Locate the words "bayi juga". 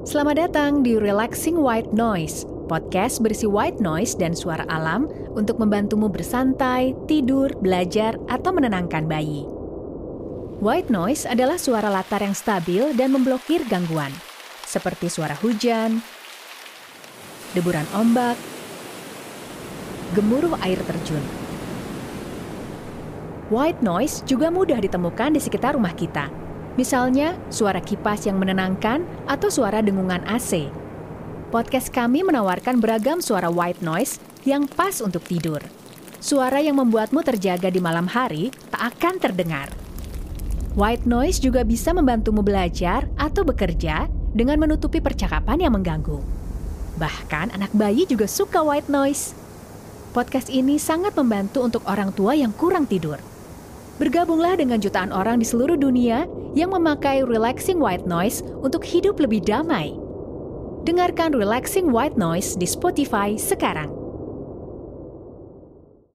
47.76-48.24